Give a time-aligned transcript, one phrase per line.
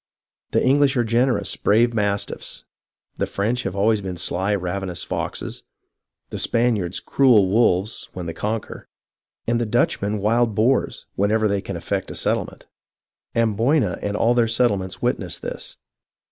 [0.49, 2.63] The EngUsh are generous, brave mastiffs;
[3.17, 5.61] the French have always been sly, ravenous foxes;
[6.31, 8.87] the Span iards, cruel wolves, when they conquer;
[9.45, 12.65] and the Dutch men wild boars, wherever they can effect a settlement.
[13.35, 15.77] Amboyna and all their settlements witness this.